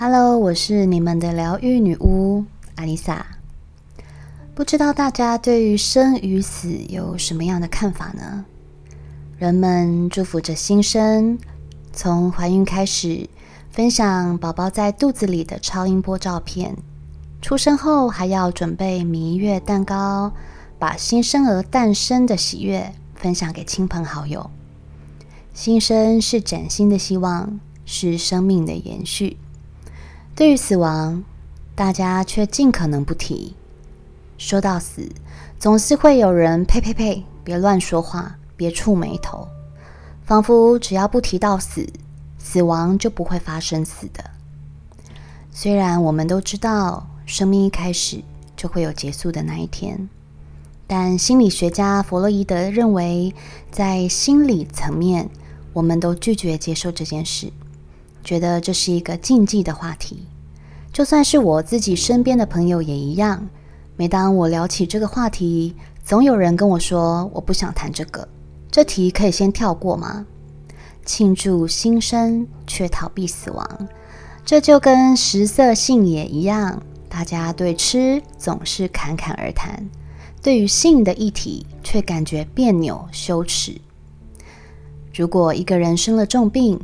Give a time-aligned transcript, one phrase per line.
[0.00, 2.44] Hello，我是你们的疗愈女巫
[2.76, 3.26] 阿丽萨。
[4.54, 8.44] 不知道大家对于生与死有什么样的看法呢？
[9.38, 11.36] 人们祝福着新生，
[11.92, 13.28] 从怀孕开始，
[13.72, 16.76] 分享宝宝在肚子里的超音波照片；
[17.42, 20.32] 出生后还要准备蜜月蛋糕，
[20.78, 24.48] 把新生儿诞生的喜悦分享给亲朋好友。
[25.52, 29.36] 新生是崭新的希望，是生命的延续。
[30.38, 31.24] 对于死亡，
[31.74, 33.56] 大家却尽可能不提。
[34.36, 35.10] 说到死，
[35.58, 39.48] 总是会有人呸呸呸，别乱说话，别触眉头，
[40.24, 41.84] 仿佛只要不提到死，
[42.38, 44.22] 死亡就不会发生死的。
[45.50, 48.22] 虽然我们都知道，生命一开始
[48.56, 50.08] 就会有结束的那一天，
[50.86, 53.34] 但心理学家弗洛伊德认为，
[53.72, 55.28] 在心理层面，
[55.72, 57.52] 我们都拒绝接受这件事。
[58.24, 60.26] 觉得这是一个禁忌的话题，
[60.92, 63.48] 就算是我自己身边的朋友也一样。
[63.96, 68.28] 每当我聊起这个话题，总有人跟我说：“我不想谈这个，
[68.70, 70.26] 这题可以先跳过吗？”
[71.04, 73.88] 庆祝新生却逃避死亡，
[74.44, 79.88] 这就跟食色性也一样，大家对吃总是侃侃而谈，
[80.42, 83.80] 对于性的议题却感觉别扭羞耻。
[85.14, 86.78] 如果一个人生了重病，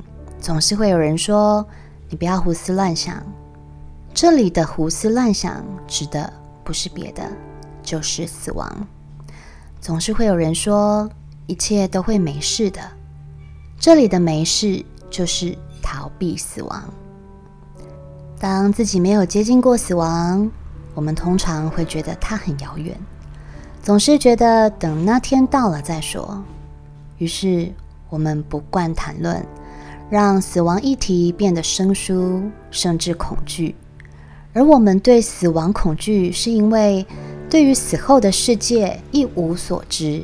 [0.44, 1.66] 总是会有人说
[2.10, 3.16] ：“你不要胡思乱想。”
[4.12, 6.30] 这里的胡思乱想指的
[6.62, 7.26] 不是别的，
[7.82, 8.86] 就是死亡。
[9.80, 11.08] 总是会有人说
[11.48, 12.82] ：“一切都会没事的。”
[13.80, 16.84] 这里的没事就是逃避死亡。
[18.38, 20.50] 当自己没有接近过死亡，
[20.94, 22.94] 我们通常会觉得它很遥远，
[23.82, 26.44] 总是觉得等那天到了再说。
[27.16, 27.72] 于是
[28.10, 29.42] 我们不惯谈论。
[30.10, 33.74] 让死亡议题变得生疏，甚至恐惧。
[34.52, 37.04] 而我们对死亡恐惧，是因为
[37.50, 40.22] 对于死后的世界一无所知，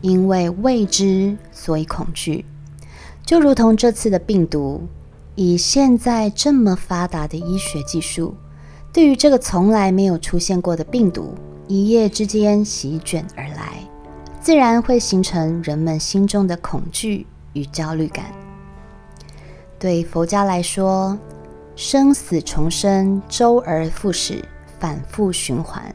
[0.00, 2.44] 因为未知，所以恐惧。
[3.24, 4.82] 就如同这次的病毒，
[5.34, 8.34] 以现在这么发达的医学技术，
[8.92, 11.34] 对于这个从来没有出现过的病毒，
[11.68, 13.78] 一夜之间席卷而来，
[14.40, 18.24] 自然会形成人们心中的恐惧与焦虑感。
[19.84, 21.18] 对佛家来说，
[21.76, 24.42] 生死重生，周而复始，
[24.80, 25.94] 反复循环。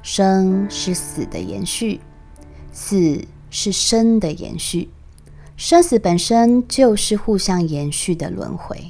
[0.00, 2.00] 生是死的延续，
[2.72, 4.88] 死是生的延续。
[5.54, 8.82] 生死本身就是互相延续的轮回。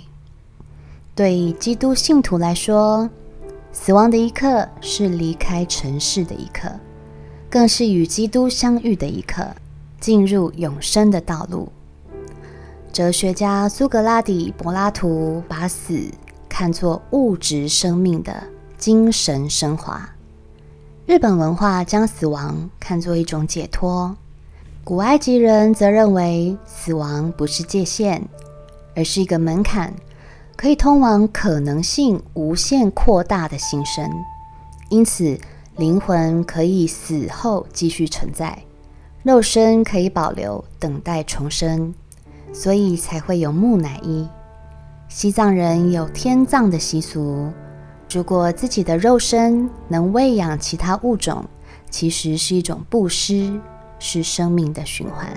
[1.17, 3.11] 对基督信徒来说，
[3.73, 6.71] 死亡的一刻是离开尘世的一刻，
[7.51, 9.45] 更是与基督相遇的一刻，
[9.99, 11.73] 进入永生的道路。
[12.95, 16.09] 哲学家苏格拉底、柏拉图把死
[16.49, 18.33] 看作物质生命的
[18.79, 20.09] 精神升华。
[21.05, 24.17] 日本文化将死亡看作一种解脱。
[24.85, 28.23] 古埃及人则认为死亡不是界限，
[28.95, 29.93] 而是一个门槛，
[30.55, 34.09] 可以通往可能性无限扩大的新生。
[34.89, 35.37] 因此，
[35.79, 38.57] 灵魂可以死后继续存在，
[39.25, 41.93] 肉身可以保留，等待重生。
[42.55, 44.27] 所以才会有木乃伊。
[45.09, 47.53] 西藏人有天葬的习俗。
[48.11, 51.45] 如果自己的肉身能喂养其他物种，
[51.91, 53.61] 其实是一种布施，
[53.99, 55.29] 是生命的循环。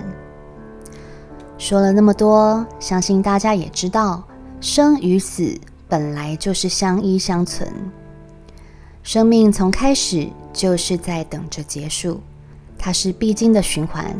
[1.58, 4.22] 说了那么多，相信大家也知道，
[4.60, 5.58] 生与死
[5.88, 7.68] 本来就是相依相存。
[9.02, 12.20] 生命从开始就是在等着结束，
[12.78, 14.14] 它是必经的循环。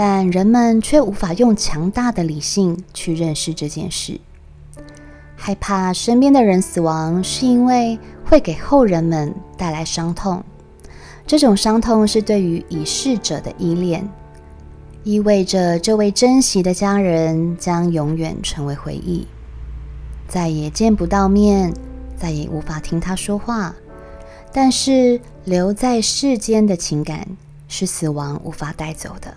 [0.00, 4.20] 但人们却无法用强大的理性去认识这件事。
[5.34, 10.40] 害怕身边的人死亡，是因为会给后人们带来伤痛。
[11.26, 14.08] 这种伤痛是对于已逝者的依恋，
[15.02, 19.26] 意味着这位珍惜的家人将永远成为回忆，
[20.28, 21.74] 再也见不到面，
[22.16, 23.74] 再也无法听他说话。
[24.52, 27.26] 但是留在世间的情感，
[27.66, 29.34] 是死亡无法带走的。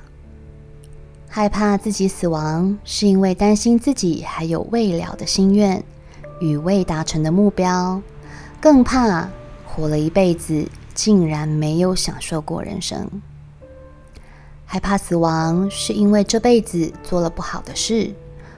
[1.34, 5.82] 害怕自己死亡，是因为担心自己还有未了的心愿
[6.42, 8.02] 与未达成的目标，
[8.60, 9.30] 更怕
[9.66, 13.10] 活了一辈子竟然没有享受过人生。
[14.66, 18.14] 害怕死亡，是因为这辈子做了不好的事，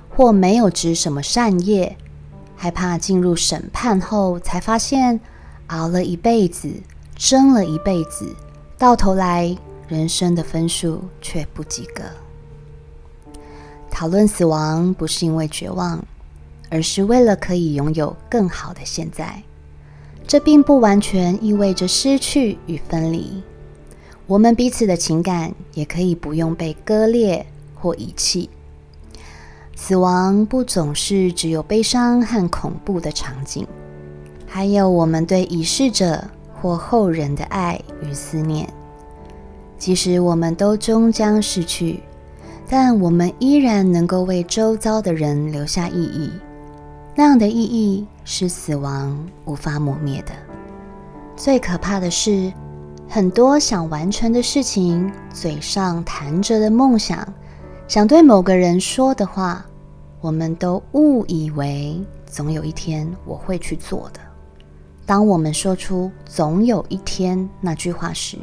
[0.10, 1.96] 或没有执什么善业，
[2.56, 5.20] 害怕进入审判后才发现
[5.68, 6.74] 熬了一辈子，
[7.16, 8.36] 争了一辈子，
[8.80, 9.56] 到头来
[9.88, 12.02] 人生的分数却不及格。
[13.94, 16.04] 讨论死亡不是因为绝望，
[16.72, 19.44] 而是为了可以拥有更好的现在。
[20.28, 23.44] 这并不完全意味着失去与分离，
[24.26, 27.46] 我们彼此的情感也可以不用被割裂
[27.76, 28.50] 或遗弃。
[29.76, 33.68] 死亡不总是只有悲伤和恐怖的场景，
[34.48, 36.24] 还有我们对已逝者
[36.60, 38.68] 或后人的爱与思念。
[39.78, 42.02] 即使我们都终将逝去，
[42.68, 46.32] 但我们依然能够为周遭的人留下意义。
[47.16, 49.16] 那样的意义是死亡
[49.46, 50.32] 无法抹灭的。
[51.36, 52.52] 最可怕的是，
[53.08, 57.28] 很多想完成的事情，嘴上谈着的梦想。
[57.88, 59.64] 想对某个人说的话，
[60.22, 64.20] 我们都误以为总有一天我会去做的。
[65.06, 68.38] 当我们说出“总有一天”那句话时，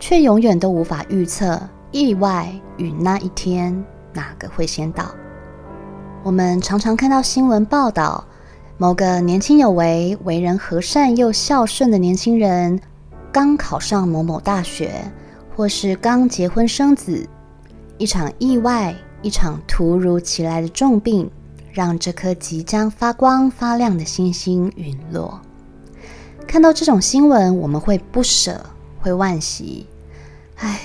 [0.00, 1.60] 却永远都无法预测
[1.92, 5.14] 意外与那一天哪个会先到。
[6.24, 8.24] 我们常常看到新闻报道，
[8.78, 12.80] 某个年轻有为、为人和善又孝顺的年轻人，
[13.30, 14.92] 刚考上某某大学，
[15.54, 17.28] 或是刚结婚生子。
[17.98, 21.30] 一场意外，一场突如其来的重病，
[21.72, 25.40] 让这颗即将发光发亮的星星陨落。
[26.46, 28.64] 看到这种新闻，我们会不舍，
[29.00, 29.86] 会惋惜。
[30.56, 30.80] 唉，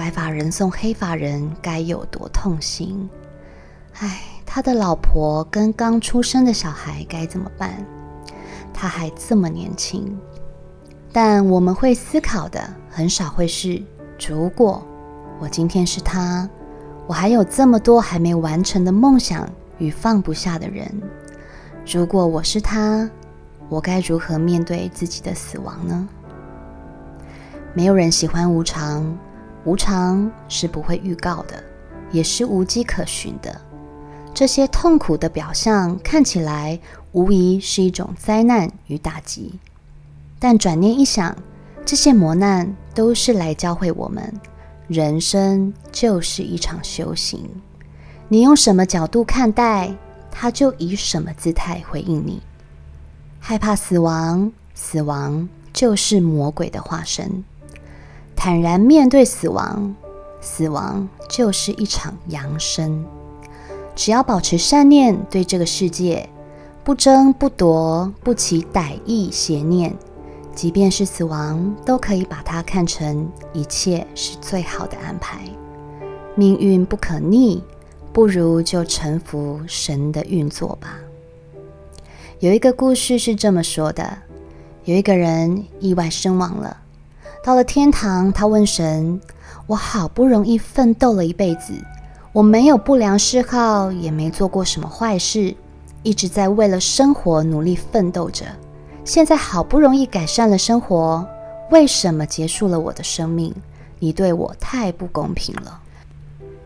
[0.00, 3.06] 白发人送黑发人，该有多痛心！
[3.98, 7.84] 唉，他的老婆跟刚出生的小孩该怎么办？
[8.72, 10.18] 他还这么年轻。
[11.12, 13.82] 但我们会思考的，很少会是
[14.26, 14.82] 如果。
[15.38, 16.48] 我今天是他，
[17.06, 20.90] 我还有这么多还没完成的梦想与放不下的人。
[21.86, 23.06] 如果我是他，
[23.68, 26.08] 我该如何面对自己的死亡呢？
[27.74, 29.14] 没有人喜欢无常，
[29.64, 31.62] 无常是不会预告的，
[32.10, 33.60] 也是无迹可寻的。
[34.32, 36.78] 这些痛苦的表象看起来
[37.12, 39.58] 无疑是一种灾难与打击，
[40.38, 41.36] 但转念一想，
[41.84, 44.32] 这些磨难都是来教会我们。
[44.86, 47.48] 人生就是一场修行，
[48.28, 49.94] 你用什么角度看待，
[50.30, 52.40] 他就以什么姿态回应你。
[53.38, 57.42] 害怕死亡，死亡就是魔鬼的化身；
[58.42, 59.94] 坦然面对死亡，
[60.40, 63.04] 死亡就是一场扬升。
[63.94, 66.26] 只要保持善念，对这个世界
[66.82, 69.94] 不争不夺，不起歹意邪念。
[70.54, 75.42] 即便是死亡，都可以把它看成一切是最好的安排。
[76.34, 77.62] 命运不可逆，
[78.10, 80.98] 不如就臣服神的运作吧。
[82.38, 84.16] 有一个故事是这么说的：
[84.84, 86.78] 有一个人意外身亡了，
[87.42, 89.20] 到了天堂，他问神
[89.66, 91.72] ：“我好不容易奋斗了一辈子，
[92.32, 95.54] 我没有不良嗜好，也没做过什么坏事，
[96.02, 98.44] 一直在为了生活努力奋斗着。”
[99.02, 101.26] 现在好不容易改善了生活，
[101.70, 103.54] 为什么结束了我的生命？
[103.98, 105.80] 你对我太不公平了。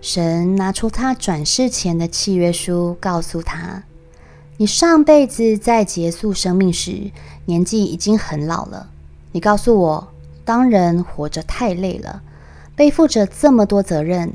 [0.00, 3.84] 神拿出他转世前的契约书，告诉他：
[4.56, 7.12] 你上辈子在结束生命时，
[7.46, 8.88] 年纪已经很老了。
[9.32, 10.08] 你告诉我，
[10.44, 12.22] 当人活着太累了，
[12.76, 14.32] 背负着这么多责任，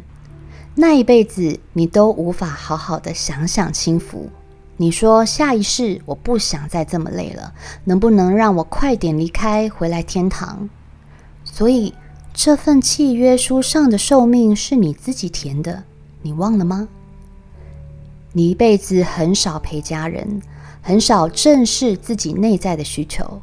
[0.75, 4.29] 那一辈子你都无法好好的享享清福。
[4.77, 7.53] 你说下一世我不想再这么累了，
[7.83, 10.69] 能不能让我快点离开，回来天堂？
[11.43, 11.93] 所以
[12.33, 15.83] 这份契约书上的寿命是你自己填的，
[16.21, 16.87] 你忘了吗？
[18.31, 20.41] 你一辈子很少陪家人，
[20.81, 23.41] 很少正视自己内在的需求，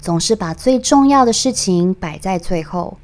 [0.00, 2.96] 总是把最重要的事情摆在最后，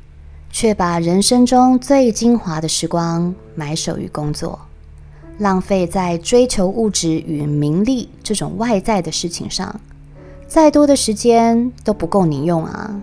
[0.50, 4.58] 却把人生中最精华的时光埋首于工作。
[5.38, 9.78] 浪费在追求物质与名利这种外在的事情上，
[10.48, 12.98] 再多的时间都不够你用啊！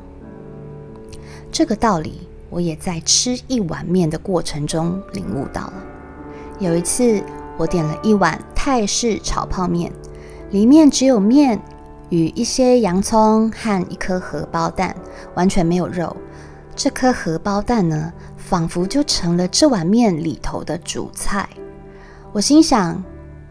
[1.52, 5.74] 这个道理，我也在吃一碗面的过程中领悟到了。
[6.58, 7.24] 有一次，
[7.56, 9.92] 我点了一碗泰式炒泡面，
[10.50, 11.62] 里面只有面
[12.14, 14.96] 与一些洋葱和一颗荷包蛋，
[15.34, 16.16] 完全没有肉。
[16.76, 21.50] 这颗荷包蛋呢，仿佛就成了这碗面里头的主菜。
[22.32, 23.04] 我心想，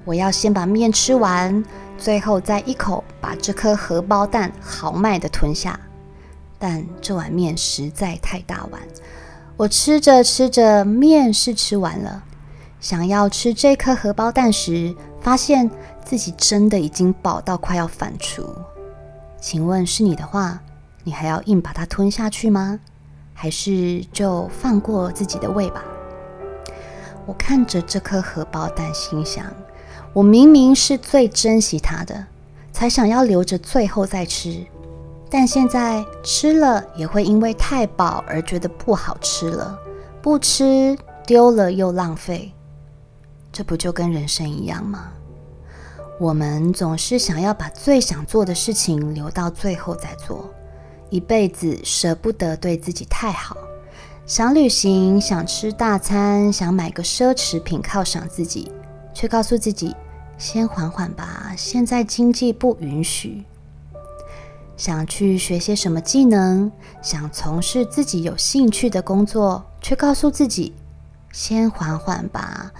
[0.04, 1.64] 我要先把面吃完，
[1.98, 5.76] 最后再一口把这颗荷包蛋豪迈地吞下。
[6.56, 8.80] 但这碗面实在太大碗，
[9.56, 12.22] 我吃着吃着，面是吃完了，
[12.78, 15.68] 想要吃这颗荷包蛋时，发现
[16.04, 18.44] 自己真的已经饱到快要反刍。
[19.40, 20.60] 请问是你的话，
[21.04, 22.78] 你还要硬把它吞下去吗？
[23.34, 25.82] 还是就放过自己的胃吧？
[27.26, 29.44] 我看着这颗荷包蛋，心想：
[30.12, 32.26] 我明明是最珍惜它的，
[32.72, 34.64] 才想要留着最后再吃，
[35.30, 39.78] 但现在吃了也会因为太饱而觉得不好吃了，
[40.20, 42.52] 不吃丢了又浪费，
[43.50, 45.12] 这不就跟人生一样吗？
[46.22, 50.48] 我们总是想要把最想做的事情留到最后再做，
[51.10, 53.56] 一辈子舍不得对自己太好。
[54.24, 58.70] 想旅行，想吃大餐，想买个奢侈品犒赏自己，
[59.12, 59.96] 却告诉自己
[60.38, 63.44] 先缓缓吧，现在经济不允许。
[64.76, 66.70] 想去学些什么技能，
[67.02, 70.72] 想从事自己有兴趣的工作，却告诉自己
[71.32, 72.70] 先缓缓吧，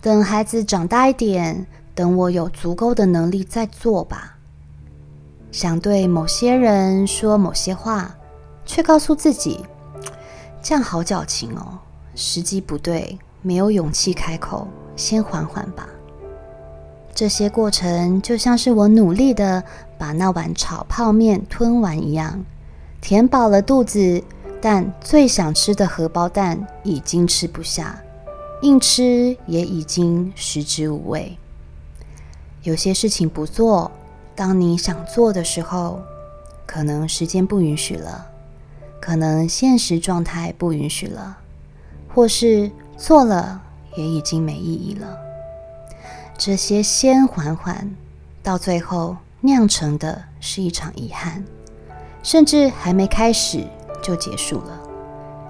[0.00, 1.66] 等孩子长大一点。
[1.94, 4.36] 等我有足够的能力再做吧。
[5.50, 8.14] 想对某些人说某些话，
[8.64, 9.60] 却告诉自己
[10.62, 11.78] 这样好矫情哦，
[12.14, 15.86] 时机不对，没有勇气开口，先缓缓吧。
[17.14, 19.62] 这些过程就像是我努力的
[19.98, 22.42] 把那碗炒泡面吞完一样，
[23.02, 24.24] 填饱了肚子，
[24.62, 28.00] 但最想吃的荷包蛋已经吃不下，
[28.62, 31.36] 硬吃也已经食之无味。
[32.62, 33.90] 有些事情不做，
[34.36, 36.00] 当你想做的时候，
[36.64, 38.24] 可能时间不允许了，
[39.00, 41.38] 可能现实状态不允许了，
[42.14, 43.60] 或是做了
[43.96, 45.18] 也已经没意义了。
[46.38, 47.90] 这些先缓缓，
[48.44, 51.44] 到最后酿成的是一场遗憾，
[52.22, 53.66] 甚至还没开始
[54.00, 54.80] 就结束了。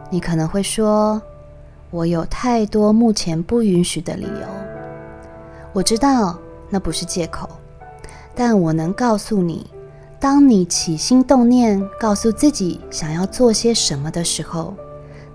[0.08, 1.20] 你可能会说
[1.92, 4.48] ：“我有太多目前不允许的理由。”
[5.74, 6.38] 我知道。
[6.72, 7.46] 那不是借口，
[8.34, 9.66] 但我能告诉你，
[10.18, 14.74] 当你起心动念，告诉自己想要做些什么的时候，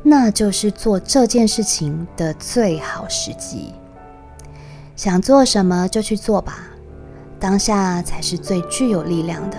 [0.01, 3.71] 那就是做这件事情的最好时机。
[4.95, 6.69] 想做什么就去做吧，
[7.39, 9.57] 当下才是最具有力量的，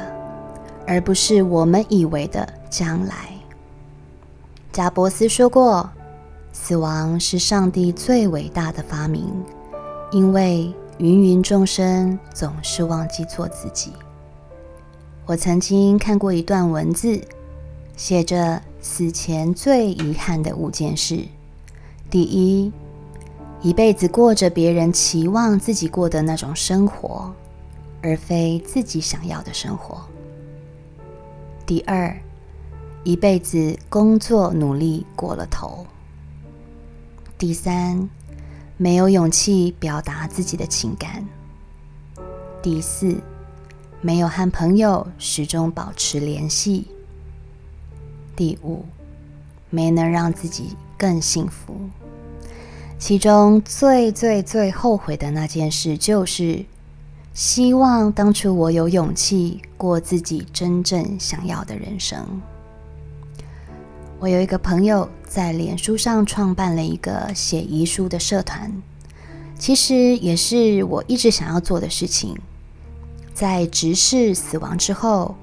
[0.85, 3.15] 而不是我们以为的将来。
[4.73, 5.89] 贾伯斯说过
[6.53, 9.33] ：“死亡是上帝最伟大的发明，
[10.11, 13.93] 因为。”芸芸众生总是忘记做自己。
[15.27, 17.21] 我曾经看过一段文字，
[17.97, 21.25] 写着死前最遗憾的五件事：
[22.11, 22.73] 第一，
[23.63, 27.33] 一辈子过着别人期望自己过的那种生活，
[28.03, 29.99] 而非自己想要的生活；
[31.65, 32.13] 第二，
[33.05, 35.87] 一辈子工作努力过了头；
[37.39, 38.11] 第三。
[38.81, 41.25] 没有勇气表达自己的情感。
[42.63, 43.17] 第四，
[44.01, 46.87] 没有和朋友始终保持联系。
[48.37, 48.85] 第五，
[49.69, 51.75] 没能让自己更幸福。
[53.01, 56.65] 其中最最最后悔的那件事，就是
[57.35, 62.25] 希望当初我有勇气过自己真正想要的人生。
[64.21, 68.83] 我有一个朋友在脸书上创办了一个写遗书的社团，
[69.57, 72.37] 其实也是我一直想要做的事情。
[73.33, 75.37] 在直视死亡之后，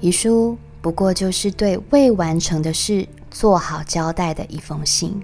[0.00, 5.20] 遗书不过就是对未完成的事做好交代的一封信，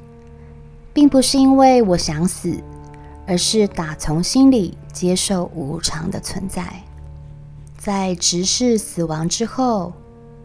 [0.93, 2.63] 并不是因为我想死，
[3.27, 6.71] 而是打从心里接受无常的存在。
[7.79, 9.91] 在直视死亡之后。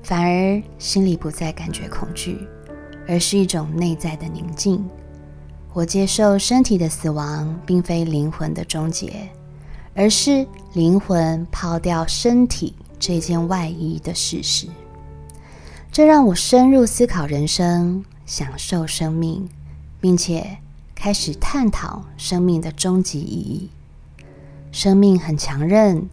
[0.05, 2.37] 反而心里不再感觉恐惧，
[3.07, 4.87] 而是一种内在的宁静。
[5.73, 9.27] 我接受身体的死亡，并非灵魂的终结，
[9.95, 14.67] 而是灵魂抛掉身体这件外衣的事实。
[15.91, 19.49] 这让我深入思考人生，享受生命，
[19.99, 20.59] 并且
[20.93, 23.69] 开始探讨生命的终极意义。
[24.71, 26.07] 生命很强韧，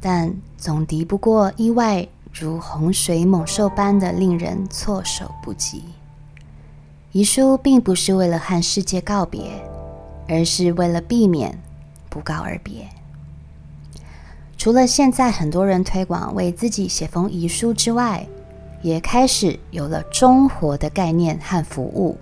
[0.00, 2.08] 但总敌不过意外。
[2.38, 5.82] 如洪水猛兽般的令人措手不及。
[7.12, 9.40] 遗书并不是为了和世界告别，
[10.28, 11.58] 而是为了避免
[12.10, 12.86] 不告而别。
[14.58, 18.26] 除了现在很多人推广为自己写封遗书之外，
[18.82, 22.18] 也开始有了终活的概念和服务。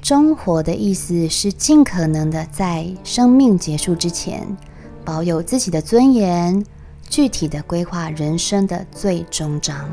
[0.00, 4.44] 终活的意思是尽可能的在生命结束之前，
[5.04, 6.64] 保有自己的尊严。
[7.12, 9.86] 具体的规划人生的最终章。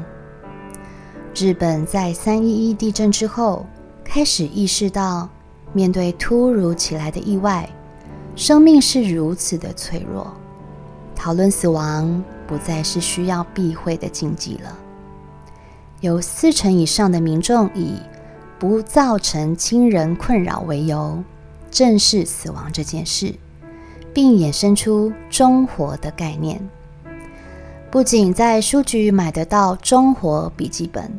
[1.36, 3.66] 日本在三一一地震之后，
[4.06, 5.28] 开始意识到，
[5.74, 7.70] 面对突如其来的意外，
[8.38, 10.34] 生命是如此的脆弱，
[11.14, 14.74] 讨论死亡不再是需要避讳的禁忌了。
[16.00, 17.96] 有四成以上的民众以
[18.58, 21.22] 不造成亲人困扰为由，
[21.70, 23.36] 正视死亡这件事。
[24.12, 26.60] 并衍生出中活的概念。
[27.92, 31.12] 不仅在书局买得到中活笔记本，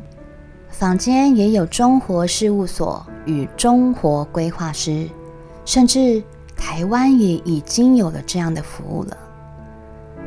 [0.69, 5.09] 坊间也有中活事务所与中活规划师，
[5.65, 6.23] 甚至
[6.55, 9.17] 台湾也已经有了这样的服务了。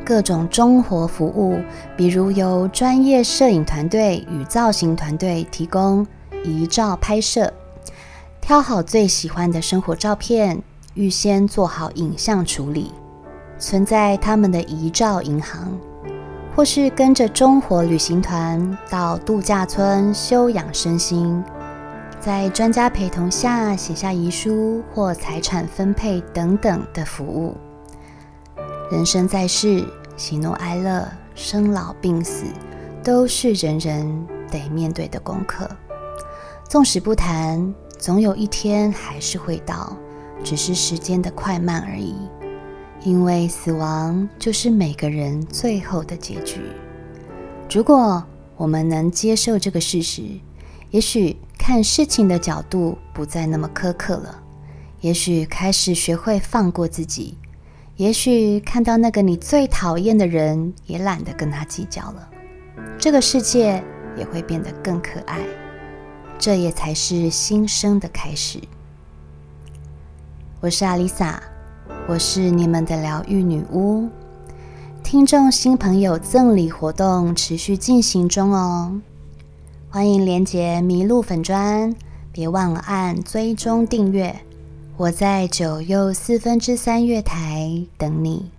[0.05, 1.59] 各种中活服务，
[1.97, 6.05] 比如由专业摄影团队与造型团队提供
[6.43, 7.51] 遗照拍摄，
[8.39, 10.61] 挑好最喜欢的生活照片，
[10.93, 12.91] 预先做好影像处理，
[13.57, 15.75] 存在他们的遗照银行。
[16.55, 21.43] 或是跟着中火旅行团到度假村休养身心，
[22.17, 27.57] 在专家陪同下写下遗书或财产分配等等的服务。
[28.89, 29.85] 人生在世，
[30.15, 32.45] 喜怒哀乐、生老病死，
[33.03, 35.69] 都是人人得面对的功课。
[36.69, 39.97] 纵使不谈，总有一天还是会到，
[40.41, 42.15] 只是时间的快慢而已。
[43.05, 46.59] 因为死亡就是每个人最后的结局。
[47.71, 48.23] 如果
[48.57, 50.23] 我们能接受这个事实，
[50.89, 54.43] 也许看事情的角度不再那么苛刻了，
[55.01, 57.37] 也许开始学会放过自己，
[57.95, 62.27] 也许看到那个你最讨厌的人，也懒得跟他计较了，
[62.97, 63.83] 这个世界
[64.17, 65.39] 也会变得更可爱。
[66.39, 68.59] 这也才是新生的开始。
[70.59, 71.39] 我是阿丽萨。
[72.07, 74.07] 我是你们的疗愈女巫，
[75.03, 79.01] 听众新朋友赠礼活动持续进行中哦，
[79.89, 81.95] 欢迎连接麋鹿粉砖，
[82.31, 84.35] 别忘了按追踪订阅，
[84.97, 88.51] 我在九又四分之三月台等你。